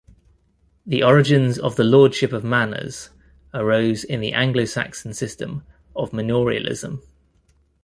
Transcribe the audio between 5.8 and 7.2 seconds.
of manorialism.